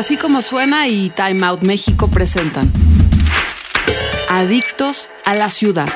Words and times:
Así 0.00 0.16
como 0.16 0.40
suena 0.40 0.88
y 0.88 1.10
Time 1.10 1.44
Out 1.44 1.60
México 1.60 2.08
presentan 2.08 2.72
Adictos 4.30 5.10
a 5.26 5.34
la 5.34 5.50
Ciudad. 5.50 5.92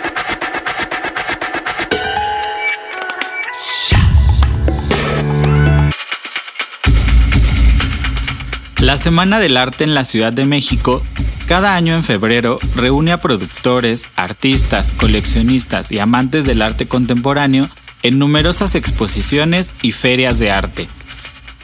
La 8.76 8.98
Semana 8.98 9.38
del 9.38 9.56
Arte 9.56 9.84
en 9.84 9.94
la 9.94 10.04
Ciudad 10.04 10.34
de 10.34 10.44
México 10.44 11.02
cada 11.48 11.74
año 11.74 11.94
en 11.94 12.02
febrero 12.02 12.58
reúne 12.76 13.10
a 13.10 13.22
productores, 13.22 14.10
artistas, 14.16 14.92
coleccionistas 14.92 15.90
y 15.90 15.98
amantes 15.98 16.44
del 16.44 16.60
arte 16.60 16.86
contemporáneo 16.86 17.70
en 18.02 18.18
numerosas 18.18 18.74
exposiciones 18.74 19.74
y 19.80 19.92
ferias 19.92 20.38
de 20.38 20.50
arte. 20.50 20.88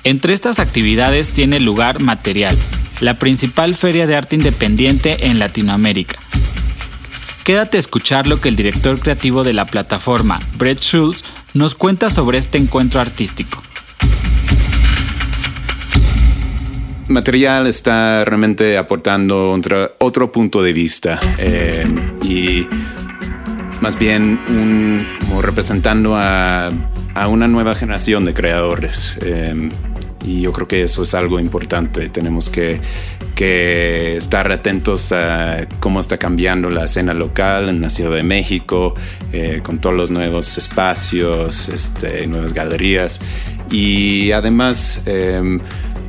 Entre 0.02 0.32
estas 0.32 0.59
actividades 0.59 1.30
tiene 1.30 1.60
lugar 1.60 2.00
Material, 2.00 2.56
la 3.00 3.18
principal 3.18 3.74
feria 3.74 4.06
de 4.06 4.16
arte 4.16 4.34
independiente 4.34 5.26
en 5.26 5.38
Latinoamérica. 5.38 6.18
Quédate 7.45 7.76
a 7.76 7.80
escuchar 7.80 8.26
lo 8.26 8.40
que 8.40 8.48
el 8.48 8.56
director 8.56 8.98
creativo 8.98 9.45
de 9.45 9.52
la 9.52 9.66
plataforma, 9.66 10.40
Brett 10.56 10.80
Schultz, 10.80 11.23
nos 11.52 11.74
cuenta 11.74 12.09
sobre 12.09 12.38
este 12.38 12.56
encuentro 12.56 13.01
artístico. 13.01 13.62
Material 17.09 17.66
está 17.66 18.24
realmente 18.24 18.78
aportando 18.78 19.51
otro, 19.98 20.32
punto 20.32 20.62
de 20.62 20.73
vista 20.73 21.21
eh, 21.38 21.84
y 22.23 22.66
más 23.80 23.98
bien 23.98 24.38
como 25.26 25.43
representando 25.43 26.16
a, 26.16 26.71
una 27.28 27.48
nueva 27.48 27.74
generación 27.74 28.24
de 28.24 28.32
creadores. 28.32 29.18
Eh, 29.21 29.71
y 30.24 30.43
yo 30.43 30.52
creo 30.52 30.68
que 30.68 30.82
eso 30.82 31.02
es 31.02 31.15
algo 31.15 31.40
importante. 31.40 32.09
Tenemos 32.09 32.49
que, 32.51 32.80
estar 34.16 34.52
atentos 34.52 35.12
a 35.12 35.66
cómo 35.80 35.99
está 35.99 36.18
cambiando 36.18 36.68
la 36.68 36.85
escena 36.85 37.15
local 37.15 37.71
en 37.71 37.80
la 37.80 37.88
Ciudad 37.88 38.10
de 38.10 38.23
México, 38.23 38.95
eh, 39.32 39.60
con 39.62 39.79
todos 39.80 39.96
los 39.96 40.10
nuevos 40.10 40.59
espacios, 40.59 41.71
este, 41.71 42.27
nuevas 42.27 42.52
galerías. 42.52 43.18
Y 43.71 44.32
además, 44.32 45.01
em, 45.07 45.59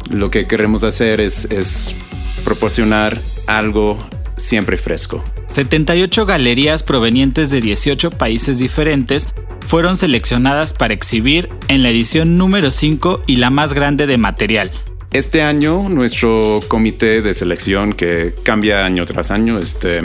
lo 0.09 0.29
que 0.29 0.45
queremos 0.45 0.83
hacer 0.83 1.21
es, 1.21 1.45
es 1.45 1.95
proporcionar 2.43 3.17
algo 3.47 3.97
siempre 4.35 4.75
fresco. 4.75 5.23
78 5.47 6.25
galerías 6.25 6.83
provenientes 6.83 7.49
de 7.49 7.61
18 7.61 8.11
países 8.11 8.59
diferentes 8.59 9.29
fueron 9.65 9.95
seleccionadas 9.95 10.73
para 10.73 10.93
exhibir 10.93 11.49
en 11.67 11.83
la 11.83 11.89
edición 11.89 12.37
número 12.37 12.71
5 12.71 13.23
y 13.27 13.37
la 13.37 13.49
más 13.49 13.73
grande 13.73 14.07
de 14.07 14.17
material. 14.17 14.71
Este 15.11 15.41
año 15.41 15.89
nuestro 15.89 16.61
comité 16.67 17.21
de 17.21 17.33
selección 17.33 17.93
que 17.93 18.33
cambia 18.43 18.85
año 18.85 19.03
tras 19.05 19.29
año 19.29 19.59
este, 19.59 20.01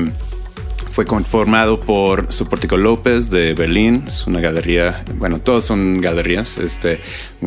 fue 0.97 1.05
conformado 1.05 1.79
por 1.79 2.33
Soportico 2.33 2.79
López 2.79 3.29
de 3.29 3.53
Berlín, 3.53 4.05
es 4.07 4.27
una 4.27 4.41
galería, 4.41 5.05
bueno, 5.17 5.41
todos 5.41 5.64
son 5.64 6.01
galerías, 6.01 6.57
este, 6.57 7.01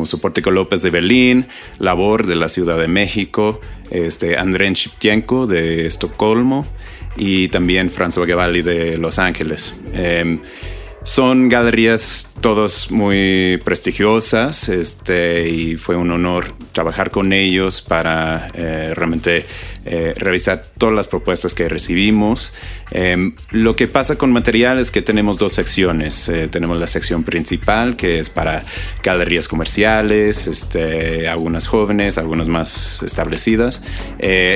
Soportico 0.04 0.52
López 0.52 0.82
de 0.82 0.90
Berlín, 0.90 1.48
Labor 1.80 2.28
de 2.28 2.36
la 2.36 2.48
Ciudad 2.48 2.78
de 2.78 2.86
México, 2.86 3.60
este, 3.90 4.38
Andrén 4.38 4.74
Shipchenko 4.74 5.48
de 5.48 5.84
Estocolmo 5.86 6.64
y 7.16 7.48
también 7.48 7.90
François 7.90 8.24
Gavalli 8.24 8.62
de 8.62 8.98
Los 8.98 9.18
Ángeles. 9.18 9.74
Em, 9.94 10.40
son 11.04 11.48
galerías 11.48 12.34
todas 12.40 12.90
muy 12.90 13.58
prestigiosas 13.64 14.68
este, 14.68 15.48
y 15.48 15.76
fue 15.76 15.96
un 15.96 16.10
honor 16.10 16.54
trabajar 16.72 17.10
con 17.10 17.32
ellos 17.32 17.82
para 17.82 18.48
eh, 18.54 18.92
realmente 18.94 19.46
eh, 19.84 20.14
revisar 20.16 20.64
todas 20.78 20.94
las 20.94 21.08
propuestas 21.08 21.54
que 21.54 21.68
recibimos. 21.68 22.52
Em, 22.90 23.34
lo 23.50 23.76
que 23.76 23.88
pasa 23.88 24.16
con 24.16 24.32
material 24.32 24.78
es 24.78 24.90
que 24.90 25.02
tenemos 25.02 25.38
dos 25.38 25.52
secciones. 25.52 26.28
Eh, 26.28 26.48
tenemos 26.48 26.78
la 26.78 26.86
sección 26.86 27.24
principal 27.24 27.96
que 27.96 28.18
es 28.18 28.30
para 28.30 28.64
galerías 29.02 29.48
comerciales, 29.48 30.46
este, 30.46 31.28
algunas 31.28 31.66
jóvenes, 31.66 32.18
algunas 32.18 32.48
más 32.48 33.02
establecidas 33.02 33.82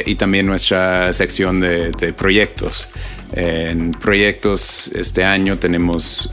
y 0.07 0.15
también 0.17 0.47
nuestra 0.47 1.13
sección 1.13 1.61
de, 1.61 1.91
de 1.91 2.13
proyectos. 2.13 2.89
En 3.37 3.91
proyectos 3.91 4.89
este 4.95 5.25
año 5.25 5.59
tenemos 5.59 6.31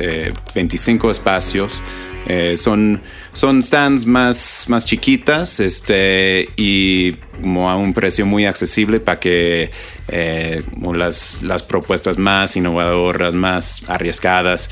25 0.54 1.08
eh, 1.08 1.12
espacios. 1.12 1.82
Eh, 2.28 2.56
son, 2.56 3.02
son 3.34 3.64
stands 3.64 4.06
más, 4.06 4.66
más 4.68 4.86
chiquitas 4.86 5.60
este, 5.60 6.48
y 6.56 7.16
a 7.44 7.76
un 7.76 7.94
precio 7.94 8.28
muy 8.28 8.46
accesible 8.46 9.00
para 9.00 9.20
que 9.20 9.72
eh, 10.10 10.64
las, 10.94 11.42
las, 11.42 11.64
propuestas 11.64 12.20
más 12.20 12.56
innovadoras, 12.56 13.34
más 13.34 13.82
arriesgadas 13.88 14.70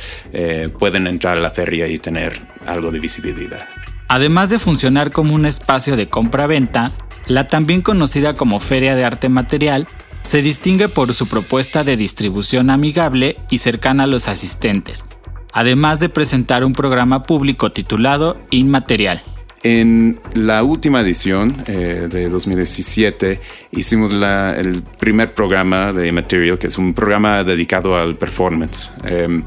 pueden 0.78 1.08
entrar 1.08 1.40
a 1.40 1.42
la 1.42 1.50
feria 1.50 1.88
y 1.88 1.98
tener 1.98 2.40
algo 2.68 2.92
de 2.92 3.00
visibilidad. 3.00 3.68
Además 4.08 4.52
de 4.52 4.60
funcionar 4.60 5.12
como 5.12 5.34
un 5.34 5.48
espacio 5.48 5.96
de 5.96 6.08
compra-venta, 6.08 6.92
la 7.26 7.48
también 7.48 7.82
conocida 7.82 8.36
como 8.36 8.60
Feria 8.60 8.96
de 8.96 9.04
Arte 9.04 9.30
Material 9.30 9.88
se 10.22 10.42
distingue 10.42 10.90
por 10.90 11.14
su 11.14 11.28
propuesta 11.28 11.84
de 11.84 11.98
distribución 11.98 12.70
amigable 12.70 13.38
y 13.50 13.60
cercana 13.60 14.04
a 14.04 14.08
los 14.08 14.28
asistentes, 14.28 15.06
además 15.54 16.00
de 16.00 16.10
presentar 16.10 16.64
un 16.64 16.74
programa 16.74 17.24
público 17.24 17.72
titulado 17.72 18.38
Inmaterial. 18.52 19.22
En 19.62 20.22
la 20.36 20.64
última 20.64 21.02
edición 21.02 21.54
eh, 21.68 22.08
de 22.10 22.30
2017 22.30 23.42
hicimos 23.72 24.14
el 24.14 24.84
primer 25.00 25.34
programa 25.34 25.92
de 25.92 26.08
Inmaterial, 26.08 26.58
que 26.58 26.68
es 26.68 26.78
un 26.78 26.94
programa 26.94 27.44
dedicado 27.44 27.98
al 27.98 28.18
performance. 28.18 28.90
Em, 29.04 29.44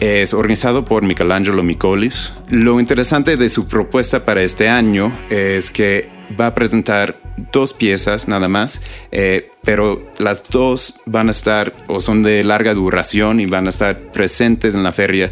es 0.00 0.34
organizado 0.34 0.84
por 0.84 1.04
Michelangelo 1.04 1.62
Micolis. 1.62 2.32
Lo 2.50 2.80
interesante 2.80 3.36
de 3.36 3.48
su 3.48 3.68
propuesta 3.68 4.24
para 4.24 4.42
este 4.42 4.68
año 4.68 5.12
es 5.30 5.70
que 5.70 6.10
va 6.38 6.48
a 6.48 6.54
presentar 6.54 7.25
dos 7.52 7.72
piezas 7.72 8.28
nada 8.28 8.48
más, 8.48 8.80
eh, 9.12 9.50
pero 9.62 10.02
las 10.18 10.48
dos 10.48 11.00
van 11.06 11.28
a 11.28 11.30
estar 11.30 11.74
o 11.86 12.00
son 12.00 12.22
de 12.22 12.42
larga 12.44 12.74
duración 12.74 13.40
y 13.40 13.46
van 13.46 13.66
a 13.66 13.70
estar 13.70 14.12
presentes 14.12 14.74
en 14.74 14.82
la 14.82 14.92
feria 14.92 15.30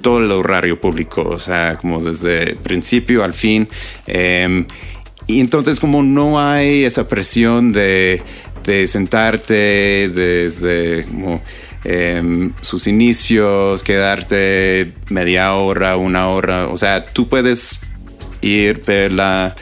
todo 0.00 0.18
el 0.18 0.30
horario 0.32 0.80
público, 0.80 1.22
o 1.22 1.38
sea, 1.38 1.78
como 1.80 2.02
desde 2.02 2.56
principio 2.56 3.24
al 3.24 3.32
fin. 3.32 3.68
Em, 4.06 4.66
y 5.26 5.40
entonces 5.40 5.80
como 5.80 6.02
no 6.02 6.38
hay 6.38 6.84
esa 6.84 7.08
presión 7.08 7.72
de, 7.72 8.22
de 8.64 8.86
sentarte 8.86 10.10
desde 10.14 11.06
em, 11.84 12.52
sus 12.60 12.86
inicios, 12.86 13.82
quedarte 13.82 14.92
media 15.08 15.54
hora, 15.54 15.96
una 15.96 16.28
hora, 16.28 16.68
o 16.68 16.76
sea, 16.76 17.06
tú 17.06 17.28
puedes 17.28 17.80
ir, 18.42 18.82
verla 18.86 19.56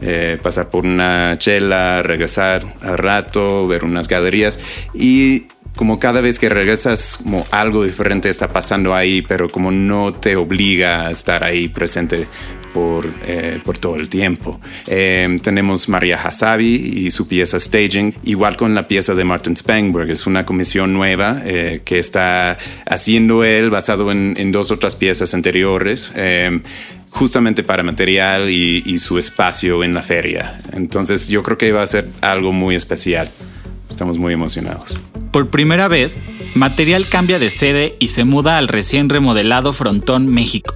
eh, 0.00 0.38
pasar 0.42 0.70
por 0.70 0.84
una 0.84 1.36
chela, 1.38 2.02
regresar 2.02 2.64
al 2.80 2.98
rato, 2.98 3.66
ver 3.66 3.84
unas 3.84 4.08
galerías 4.08 4.58
y 4.94 5.46
como 5.78 6.00
cada 6.00 6.20
vez 6.20 6.40
que 6.40 6.48
regresas, 6.48 7.20
como 7.22 7.46
algo 7.52 7.84
diferente 7.84 8.28
está 8.28 8.52
pasando 8.52 8.96
ahí, 8.96 9.22
pero 9.22 9.48
como 9.48 9.70
no 9.70 10.12
te 10.12 10.34
obliga 10.34 11.06
a 11.06 11.12
estar 11.12 11.44
ahí 11.44 11.68
presente 11.68 12.26
por, 12.74 13.06
eh, 13.24 13.60
por 13.64 13.78
todo 13.78 13.94
el 13.94 14.08
tiempo. 14.08 14.60
Em, 14.88 15.38
tenemos 15.38 15.88
María 15.88 16.20
Hasabi 16.20 16.74
y 16.74 17.12
su 17.12 17.28
pieza 17.28 17.60
Staging, 17.60 18.12
igual 18.24 18.56
con 18.56 18.74
la 18.74 18.88
pieza 18.88 19.14
de 19.14 19.24
Martin 19.24 19.56
Spangberg. 19.56 20.10
Es 20.10 20.26
una 20.26 20.44
comisión 20.44 20.92
nueva 20.92 21.42
eh, 21.44 21.80
que 21.84 22.00
está 22.00 22.58
haciendo 22.84 23.44
él 23.44 23.70
basado 23.70 24.10
en, 24.10 24.34
en 24.36 24.50
dos 24.50 24.72
otras 24.72 24.96
piezas 24.96 25.32
anteriores. 25.32 26.12
Justamente 27.10 27.62
para 27.62 27.82
material 27.82 28.50
y, 28.50 28.98
su 28.98 29.18
espacio 29.18 29.84
en 29.84 29.94
la 29.94 30.02
feria. 30.02 30.60
Entonces 30.72 31.28
yo 31.28 31.42
creo 31.42 31.58
que 31.58 31.72
va 31.72 31.82
a 31.82 31.86
ser 31.86 32.08
algo 32.20 32.52
muy 32.52 32.74
especial. 32.74 33.30
Estamos 33.88 34.18
muy 34.18 34.32
emocionados. 34.34 35.00
Por 35.32 35.50
primera 35.50 35.88
vez, 35.88 36.18
Material 36.54 37.08
cambia 37.08 37.38
de 37.38 37.50
sede 37.50 37.96
y 38.00 38.08
se 38.08 38.24
muda 38.24 38.58
al 38.58 38.68
recién 38.68 39.08
remodelado 39.08 39.72
Frontón 39.72 40.26
México, 40.26 40.74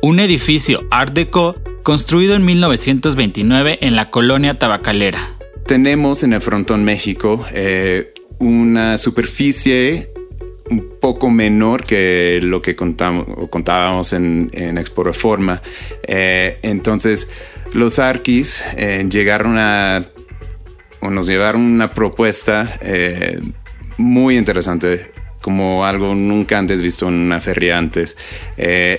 un 0.00 0.20
edificio 0.20 0.86
Art 0.90 1.14
Deco 1.14 1.56
construido 1.82 2.34
en 2.34 2.44
1929 2.44 3.78
en 3.82 3.96
la 3.96 4.10
colonia 4.10 4.58
tabacalera. 4.58 5.18
tenemos 5.66 6.22
en 6.22 6.32
el 6.32 6.40
Frontón 6.40 6.84
México 6.84 7.44
eh, 7.52 8.12
una 8.38 8.98
superficie 8.98 10.13
un 10.70 10.98
poco 11.00 11.30
menor 11.30 11.84
que 11.84 12.40
lo 12.42 12.62
que 12.62 12.74
contamos, 12.76 13.26
contábamos 13.50 14.12
en, 14.12 14.50
en 14.52 14.78
Expo 14.78 15.04
Reforma. 15.04 15.62
Eh, 16.06 16.58
entonces, 16.62 17.30
los 17.72 17.98
Arquis 17.98 18.62
eh, 18.76 19.06
llegaron 19.08 19.56
a, 19.58 20.06
o 21.00 21.10
nos 21.10 21.26
llevaron 21.26 21.62
una 21.62 21.92
propuesta 21.92 22.78
muy 23.96 24.36
interesante 24.36 25.12
como 25.42 25.84
algo 25.84 26.14
nunca 26.14 26.58
antes 26.58 26.80
visto 26.80 27.06
en 27.08 27.14
una 27.14 27.40
feria 27.40 27.76
antes. 27.76 28.16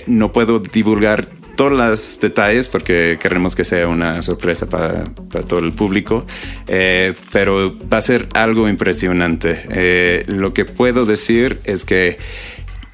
no 0.06 0.30
puedo 0.30 0.60
divulgar 0.60 1.35
todos 1.56 1.72
los 1.72 2.20
detalles 2.20 2.68
porque 2.68 3.18
queremos 3.20 3.56
que 3.56 3.64
sea 3.64 3.88
una 3.88 4.22
sorpresa 4.22 4.68
para, 4.68 5.04
todo 5.48 5.60
el 5.60 5.72
público, 5.72 6.24
eh, 6.68 7.14
pero 7.32 7.76
va 7.88 7.98
a 7.98 8.02
ser 8.02 8.28
algo 8.34 8.68
impresionante. 8.68 9.62
Eh, 9.70 10.24
lo 10.28 10.52
que 10.52 10.64
puedo 10.64 11.06
decir 11.06 11.60
es 11.64 11.84
que 11.84 12.18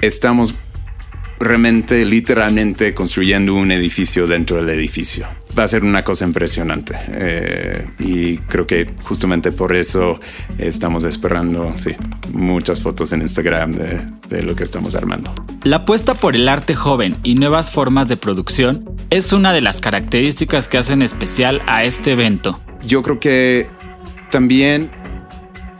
estamos 0.00 0.54
realmente, 1.38 2.04
literalmente 2.04 2.94
construyendo 2.94 3.54
un 3.54 3.72
edificio 3.72 4.26
dentro 4.26 4.56
del 4.56 4.70
edificio. 4.70 5.26
Va 5.56 5.64
a 5.64 5.68
ser 5.68 5.84
una 5.84 6.02
cosa 6.02 6.24
impresionante 6.24 6.94
eh, 7.08 7.86
y 7.98 8.38
creo 8.38 8.66
que 8.66 8.86
justamente 9.02 9.52
por 9.52 9.76
eso 9.76 10.18
estamos 10.58 11.04
esperando, 11.04 11.76
sí, 11.76 11.94
muchas 12.32 12.80
fotos 12.80 13.12
en 13.12 13.20
Instagram 13.20 13.72
de, 13.72 14.00
de 14.28 14.42
lo 14.42 14.56
que 14.56 14.64
estamos 14.64 14.94
armando. 14.94 15.34
La 15.64 15.76
apuesta 15.76 16.14
por 16.14 16.36
el 16.36 16.48
arte 16.48 16.74
joven 16.74 17.18
y 17.22 17.34
nuevas 17.34 17.70
formas 17.70 18.08
de 18.08 18.16
producción 18.16 18.96
es 19.10 19.32
una 19.32 19.52
de 19.52 19.60
las 19.60 19.80
características 19.80 20.68
que 20.68 20.78
hacen 20.78 21.02
especial 21.02 21.60
a 21.66 21.84
este 21.84 22.12
evento. 22.12 22.60
Yo 22.86 23.02
creo 23.02 23.20
que 23.20 23.68
también 24.30 24.90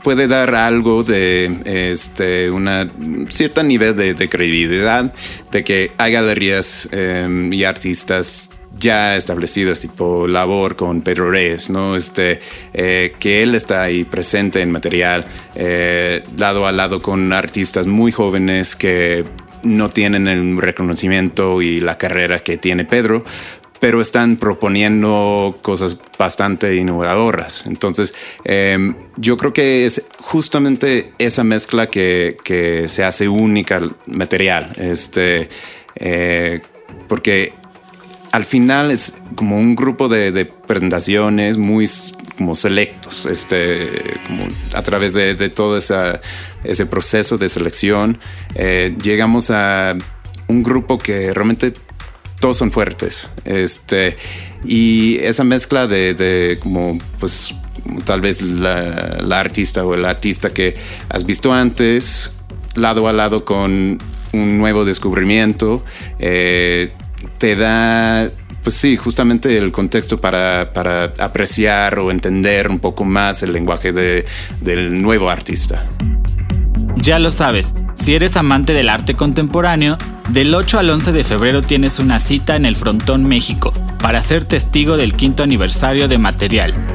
puede 0.03 0.27
dar 0.27 0.53
algo 0.53 1.03
de 1.03 1.57
este, 1.65 2.51
una 2.51 2.91
cierta 3.29 3.63
nivel 3.63 3.95
de, 3.95 4.29
credibilidad 4.29 5.13
de 5.51 5.63
que 5.63 5.91
hay 5.97 6.11
galerías 6.11 6.87
em, 6.91 7.51
y 7.51 7.63
artistas 7.63 8.51
ya 8.83 9.15
establecidas, 9.15 9.79
tipo 9.79 10.27
labor 10.27 10.75
con 10.75 11.01
Pedro 11.01 11.31
Reyes, 11.31 11.69
¿no? 11.69 11.95
Este, 11.95 12.39
eh, 12.73 13.15
que 13.19 13.41
él 13.41 13.55
está 13.55 13.81
ahí 13.81 14.03
presente 14.03 14.61
en 14.61 14.71
material, 14.71 15.25
eh, 15.55 16.23
lado 16.37 16.67
a 16.67 16.71
lado 16.71 17.01
con 17.01 17.33
artistas 17.33 17.87
muy 17.87 18.11
jóvenes 18.11 18.75
que 18.75 19.25
no 19.63 19.89
tienen 19.89 20.27
el 20.27 20.57
reconocimiento 20.57 21.61
y 21.61 21.79
la 21.79 21.97
carrera 21.97 22.39
que 22.39 22.57
tiene 22.57 22.83
Pedro, 22.83 23.23
pero 23.79 24.01
están 24.01 24.37
proponiendo 24.37 25.59
cosas 25.61 26.01
bastante 26.17 26.75
innovadoras. 26.75 27.65
Entonces, 27.65 28.13
em, 28.43 28.95
yo 29.17 29.35
creo 29.37 29.51
que 29.51 29.85
es 29.85 30.07
justamente 30.19 31.11
esa 31.17 31.43
mezcla 31.43 31.87
que, 31.87 32.85
se 32.87 33.03
hace 33.03 33.27
única 33.27 33.77
al 33.77 33.95
material. 34.05 34.71
Este, 34.77 35.49
eh, 35.95 36.61
porque 37.07 37.53
al 38.33 38.45
final 38.45 38.89
es 38.89 39.21
como 39.35 39.59
un 39.59 39.75
grupo 39.75 40.09
de, 40.09 40.51
presentaciones 40.65 41.57
muy 41.57 41.87
como 42.35 42.55
selectos, 42.55 43.27
este, 43.27 44.19
a 44.73 44.81
través 44.81 45.13
de, 45.13 45.35
todo 45.49 45.77
ese 45.77 46.85
proceso 46.87 47.37
de 47.37 47.47
selección, 47.47 48.17
eh, 48.55 48.95
llegamos 49.03 49.51
a 49.51 49.95
un 50.47 50.63
grupo 50.63 50.97
que 50.97 51.31
realmente 51.31 51.73
todos 52.39 52.57
son 52.57 52.71
fuertes. 52.71 53.29
Este, 53.45 54.17
y 54.65 55.19
esa 55.19 55.43
mezcla 55.43 55.85
de, 55.85 56.57
como, 56.59 56.97
pues, 57.19 57.53
tal 58.03 58.21
vez 58.21 58.41
la, 58.41 59.39
artista 59.39 59.85
o 59.85 59.93
el 59.93 60.05
artista 60.05 60.49
que 60.49 60.75
has 61.09 61.23
visto 61.23 61.53
antes, 61.53 62.33
lado 62.73 63.07
a 63.07 63.13
lado 63.13 63.45
con 63.45 63.99
un 64.31 64.57
nuevo 64.57 64.85
descubrimiento, 64.85 65.85
eh, 66.17 66.93
te 67.43 67.57
da, 67.57 68.31
pues 68.63 68.73
sí, 68.73 68.95
justamente 68.95 69.57
el 69.57 69.73
contexto 69.73 70.21
para, 70.21 70.61
apreciar 71.19 71.99
o 71.99 72.09
entender 72.09 72.69
un 72.69 72.79
poco 72.79 73.03
más 73.03 73.43
el 73.43 73.51
lenguaje 73.51 73.91
del 73.91 75.01
nuevo 75.01 75.29
artista. 75.29 75.85
Ya 76.95 77.19
lo 77.19 77.31
sabes, 77.31 77.75
si 77.95 78.15
eres 78.15 78.37
amante 78.37 78.71
del 78.71 78.87
arte 78.87 79.15
contemporáneo, 79.15 79.97
del 80.29 80.55
8 80.55 80.79
al 80.79 80.89
11 80.89 81.11
de 81.11 81.25
febrero 81.25 81.61
tienes 81.61 81.99
una 81.99 82.17
cita 82.19 82.55
en 82.55 82.63
el 82.63 82.77
Frontón 82.77 83.25
México 83.25 83.73
para 84.01 84.21
ser 84.21 84.45
testigo 84.45 84.95
del 84.95 85.13
quinto 85.13 85.43
aniversario 85.43 86.07
de 86.07 86.17
Material. 86.19 86.92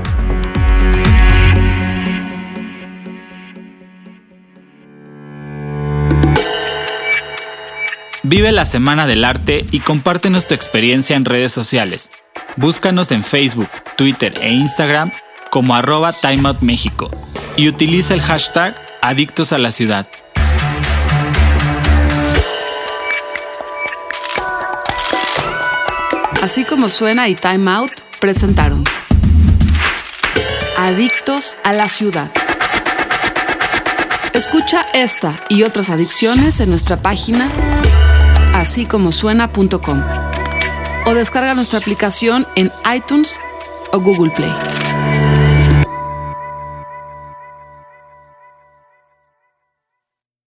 Vive 8.28 8.52
la 8.52 8.66
Semana 8.66 9.06
del 9.06 9.24
Arte 9.24 9.64
y 9.70 9.80
compártenos 9.80 10.46
tu 10.46 10.52
experiencia 10.52 11.16
en 11.16 11.24
redes 11.24 11.50
sociales. 11.50 12.10
Búscanos 12.56 13.10
en 13.10 13.24
Facebook, 13.24 13.70
Twitter 13.96 14.34
e 14.42 14.52
Instagram 14.52 15.10
como 15.50 15.74
arroba 15.74 16.12
timeoutmexico 16.12 17.10
y 17.56 17.68
utiliza 17.68 18.12
el 18.12 18.20
hashtag 18.20 18.76
Adictos 19.00 19.54
a 19.54 19.58
la 19.58 19.70
Ciudad. 19.70 20.06
Así 26.42 26.64
como 26.64 26.90
suena 26.90 27.30
y 27.30 27.34
Time 27.34 27.70
Out 27.70 27.92
presentaron 28.20 28.84
Adictos 30.76 31.56
a 31.64 31.72
la 31.72 31.88
Ciudad. 31.88 32.30
Escucha 34.34 34.84
esta 34.92 35.34
y 35.48 35.62
otras 35.62 35.88
adicciones 35.88 36.60
en 36.60 36.68
nuestra 36.68 36.98
página 36.98 37.50
así 38.58 38.86
como 38.86 39.12
suena.com 39.12 40.02
o 41.06 41.14
descarga 41.14 41.54
nuestra 41.54 41.78
aplicación 41.78 42.46
en 42.56 42.72
iTunes 42.92 43.38
o 43.92 44.00
Google 44.00 44.32
Play. 44.32 44.87